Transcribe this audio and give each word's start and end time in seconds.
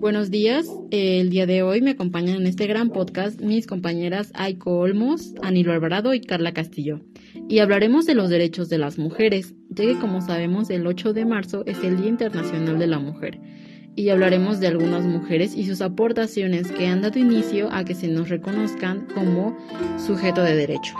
Buenos 0.00 0.30
días, 0.30 0.66
el 0.90 1.28
día 1.28 1.44
de 1.44 1.62
hoy 1.62 1.82
me 1.82 1.90
acompañan 1.90 2.36
en 2.36 2.46
este 2.46 2.66
gran 2.66 2.88
podcast 2.88 3.38
mis 3.42 3.66
compañeras 3.66 4.32
Aiko 4.34 4.78
Olmos, 4.78 5.34
Anilo 5.42 5.74
Alvarado 5.74 6.14
y 6.14 6.22
Carla 6.22 6.54
Castillo. 6.54 7.00
Y 7.50 7.58
hablaremos 7.58 8.06
de 8.06 8.14
los 8.14 8.30
derechos 8.30 8.70
de 8.70 8.78
las 8.78 8.96
mujeres, 8.96 9.54
ya 9.68 9.84
que 9.84 9.98
como 9.98 10.22
sabemos 10.22 10.70
el 10.70 10.86
8 10.86 11.12
de 11.12 11.26
marzo 11.26 11.64
es 11.66 11.84
el 11.84 11.98
Día 11.98 12.08
Internacional 12.08 12.78
de 12.78 12.86
la 12.86 12.98
Mujer. 12.98 13.40
Y 13.94 14.08
hablaremos 14.08 14.58
de 14.58 14.68
algunas 14.68 15.04
mujeres 15.04 15.54
y 15.54 15.66
sus 15.66 15.82
aportaciones 15.82 16.72
que 16.72 16.86
han 16.86 17.02
dado 17.02 17.18
inicio 17.18 17.70
a 17.70 17.84
que 17.84 17.94
se 17.94 18.08
nos 18.08 18.30
reconozcan 18.30 19.06
como 19.14 19.54
sujeto 19.98 20.42
de 20.42 20.56
derecho. 20.56 20.94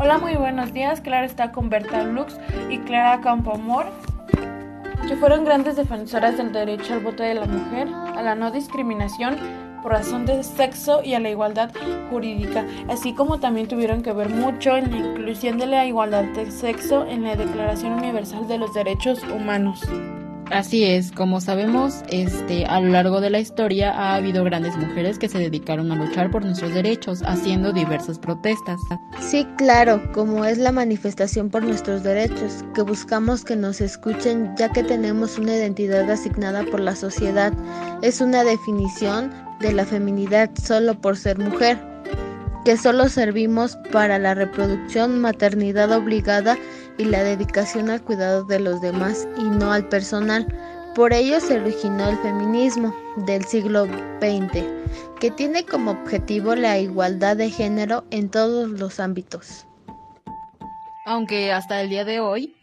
Hola, 0.00 0.18
muy 0.18 0.34
buenos 0.34 0.72
días. 0.72 1.00
Clara 1.00 1.24
está 1.24 1.52
con 1.52 1.70
Berta 1.70 2.02
Lux 2.02 2.36
y 2.68 2.78
Clara 2.78 3.20
Campoamor 3.20 3.86
que 5.06 5.16
fueron 5.16 5.44
grandes 5.44 5.76
defensoras 5.76 6.36
del 6.36 6.52
derecho 6.52 6.94
al 6.94 7.00
voto 7.00 7.22
de 7.22 7.34
la 7.34 7.46
mujer, 7.46 7.88
a 7.88 8.22
la 8.22 8.34
no 8.34 8.50
discriminación 8.50 9.36
por 9.82 9.92
razón 9.92 10.26
de 10.26 10.42
sexo 10.42 11.00
y 11.04 11.14
a 11.14 11.20
la 11.20 11.30
igualdad 11.30 11.70
jurídica, 12.10 12.66
así 12.88 13.14
como 13.14 13.38
también 13.38 13.68
tuvieron 13.68 14.02
que 14.02 14.12
ver 14.12 14.30
mucho 14.30 14.76
en 14.76 14.90
la 14.90 14.96
inclusión 14.96 15.58
de 15.58 15.66
la 15.66 15.86
igualdad 15.86 16.24
de 16.24 16.50
sexo 16.50 17.06
en 17.06 17.22
la 17.22 17.36
Declaración 17.36 17.92
Universal 17.92 18.48
de 18.48 18.58
los 18.58 18.74
Derechos 18.74 19.22
Humanos. 19.22 19.86
Así 20.50 20.84
es, 20.84 21.10
como 21.10 21.40
sabemos, 21.40 22.02
este, 22.08 22.66
a 22.66 22.80
lo 22.80 22.90
largo 22.90 23.20
de 23.20 23.30
la 23.30 23.40
historia 23.40 23.90
ha 23.90 24.14
habido 24.14 24.44
grandes 24.44 24.76
mujeres 24.76 25.18
que 25.18 25.28
se 25.28 25.38
dedicaron 25.38 25.90
a 25.90 25.96
luchar 25.96 26.30
por 26.30 26.44
nuestros 26.44 26.72
derechos, 26.72 27.22
haciendo 27.26 27.72
diversas 27.72 28.18
protestas. 28.18 28.80
Sí, 29.20 29.44
claro, 29.58 30.00
como 30.12 30.44
es 30.44 30.58
la 30.58 30.70
manifestación 30.70 31.50
por 31.50 31.64
nuestros 31.64 32.04
derechos, 32.04 32.64
que 32.74 32.82
buscamos 32.82 33.44
que 33.44 33.56
nos 33.56 33.80
escuchen 33.80 34.54
ya 34.56 34.70
que 34.70 34.84
tenemos 34.84 35.36
una 35.36 35.56
identidad 35.56 36.08
asignada 36.08 36.62
por 36.64 36.78
la 36.78 36.94
sociedad. 36.94 37.52
Es 38.02 38.20
una 38.20 38.44
definición 38.44 39.32
de 39.60 39.72
la 39.72 39.84
feminidad 39.84 40.50
solo 40.62 40.94
por 41.00 41.16
ser 41.16 41.38
mujer, 41.38 41.78
que 42.64 42.76
solo 42.76 43.08
servimos 43.08 43.76
para 43.90 44.18
la 44.18 44.34
reproducción, 44.34 45.20
maternidad 45.20 45.90
obligada 45.90 46.56
y 46.98 47.04
la 47.04 47.22
dedicación 47.22 47.90
al 47.90 48.02
cuidado 48.02 48.44
de 48.44 48.60
los 48.60 48.80
demás 48.80 49.28
y 49.38 49.44
no 49.44 49.72
al 49.72 49.88
personal. 49.88 50.46
Por 50.94 51.12
ello 51.12 51.40
se 51.40 51.60
originó 51.60 52.08
el 52.08 52.16
feminismo 52.18 52.94
del 53.26 53.44
siglo 53.44 53.84
XX, 53.84 54.64
que 55.20 55.30
tiene 55.30 55.64
como 55.64 55.90
objetivo 55.90 56.54
la 56.54 56.78
igualdad 56.78 57.36
de 57.36 57.50
género 57.50 58.04
en 58.10 58.30
todos 58.30 58.70
los 58.70 58.98
ámbitos. 58.98 59.66
Aunque 61.04 61.52
hasta 61.52 61.80
el 61.80 61.90
día 61.90 62.04
de 62.04 62.20
hoy 62.20 62.56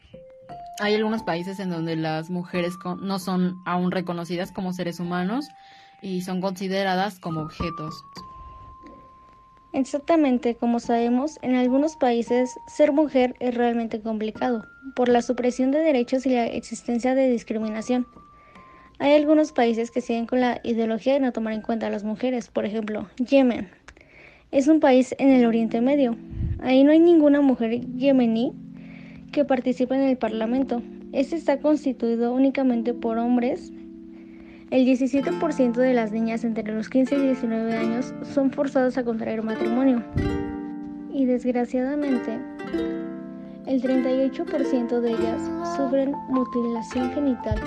hay 0.79 0.95
algunos 0.95 1.23
países 1.23 1.59
en 1.59 1.69
donde 1.69 1.95
las 1.95 2.29
mujeres 2.29 2.73
no 2.99 3.19
son 3.19 3.61
aún 3.65 3.91
reconocidas 3.91 4.51
como 4.51 4.73
seres 4.73 4.99
humanos 4.99 5.47
y 6.01 6.21
son 6.21 6.41
consideradas 6.41 7.19
como 7.19 7.41
objetos. 7.41 8.03
Exactamente, 9.73 10.53
como 10.53 10.79
sabemos, 10.79 11.39
en 11.41 11.55
algunos 11.55 11.95
países 11.95 12.55
ser 12.67 12.91
mujer 12.91 13.33
es 13.39 13.55
realmente 13.55 13.99
complicado, 13.99 14.67
por 14.95 15.09
la 15.09 15.23
supresión 15.23 15.71
de 15.71 15.79
derechos 15.79 16.27
y 16.27 16.29
la 16.29 16.45
existencia 16.45 17.15
de 17.15 17.27
discriminación. 17.27 18.05
Hay 18.99 19.13
algunos 19.13 19.51
países 19.51 19.89
que 19.89 20.01
siguen 20.01 20.27
con 20.27 20.41
la 20.41 20.61
ideología 20.63 21.13
de 21.13 21.21
no 21.21 21.31
tomar 21.31 21.53
en 21.53 21.61
cuenta 21.61 21.87
a 21.87 21.89
las 21.89 22.03
mujeres, 22.03 22.49
por 22.49 22.65
ejemplo, 22.65 23.09
Yemen. 23.17 23.67
Es 24.51 24.67
un 24.67 24.79
país 24.79 25.15
en 25.17 25.29
el 25.29 25.43
Oriente 25.47 25.81
Medio. 25.81 26.15
Ahí 26.61 26.83
no 26.83 26.91
hay 26.91 26.99
ninguna 26.99 27.41
mujer 27.41 27.81
yemení 27.97 28.53
que 29.31 29.43
participe 29.43 29.95
en 29.95 30.01
el 30.01 30.17
Parlamento. 30.17 30.83
Este 31.13 31.35
está 31.35 31.57
constituido 31.59 32.31
únicamente 32.31 32.93
por 32.93 33.17
hombres 33.17 33.73
el 34.73 34.87
17% 34.87 35.73
de 35.73 35.93
las 35.93 36.11
niñas 36.11 36.43
entre 36.43 36.73
los 36.73 36.89
15 36.89 37.15
y 37.15 37.19
19 37.27 37.77
años 37.77 38.11
son 38.23 38.49
forzadas 38.49 38.97
a 38.97 39.03
contraer 39.03 39.43
matrimonio. 39.43 40.03
Y 41.11 41.25
desgraciadamente, 41.25 42.39
el 43.67 43.83
38% 43.83 44.99
de 44.99 45.11
ellas 45.11 45.41
sufren 45.77 46.13
mutilación 46.29 47.11
genital. 47.11 47.61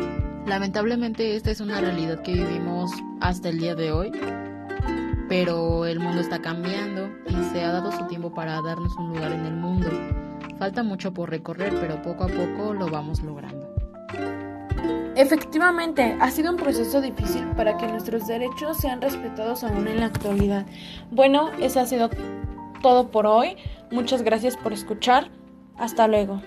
Lamentablemente 0.48 1.36
esta 1.36 1.52
es 1.52 1.60
una 1.60 1.80
realidad 1.80 2.22
que 2.22 2.32
vivimos 2.32 2.90
hasta 3.20 3.50
el 3.50 3.60
día 3.60 3.76
de 3.76 3.92
hoy, 3.92 4.10
pero 5.28 5.86
el 5.86 6.00
mundo 6.00 6.20
está 6.20 6.40
cambiando 6.40 7.08
y 7.28 7.36
se 7.52 7.62
ha 7.62 7.70
dado 7.70 7.92
su 7.92 8.04
tiempo 8.08 8.34
para 8.34 8.60
darnos 8.62 8.96
un 8.96 9.10
lugar 9.10 9.30
en 9.30 9.46
el 9.46 9.54
mundo. 9.54 9.86
Falta 10.58 10.82
mucho 10.82 11.14
por 11.14 11.30
recorrer, 11.30 11.72
pero 11.80 12.02
poco 12.02 12.24
a 12.24 12.28
poco 12.28 12.74
lo 12.74 12.88
vamos 12.88 13.22
logrando. 13.22 13.72
Efectivamente, 15.16 16.16
ha 16.20 16.30
sido 16.30 16.50
un 16.50 16.56
proceso 16.56 17.00
difícil 17.00 17.44
para 17.56 17.76
que 17.78 17.86
nuestros 17.86 18.26
derechos 18.26 18.76
sean 18.76 19.00
respetados 19.00 19.64
aún 19.64 19.88
en 19.88 20.00
la 20.00 20.06
actualidad. 20.06 20.66
Bueno, 21.10 21.50
eso 21.60 21.80
ha 21.80 21.86
sido 21.86 22.10
todo 22.82 23.10
por 23.10 23.26
hoy. 23.26 23.56
Muchas 23.90 24.22
gracias 24.22 24.56
por 24.56 24.72
escuchar. 24.72 25.30
Hasta 25.78 26.06
luego. 26.06 26.42